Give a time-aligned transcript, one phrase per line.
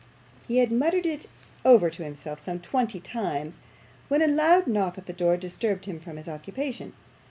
[0.47, 1.27] He had muttered it
[1.63, 3.59] over to himself some twenty times,
[4.07, 6.93] when a loud knock at the door disturbed him from his occupation.